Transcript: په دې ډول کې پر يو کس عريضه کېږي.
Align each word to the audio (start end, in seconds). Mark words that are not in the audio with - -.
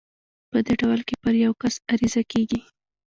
په 0.51 0.59
دې 0.65 0.73
ډول 0.81 0.99
کې 1.07 1.15
پر 1.23 1.33
يو 1.43 1.51
کس 1.61 1.75
عريضه 1.91 2.21
کېږي. 2.31 2.59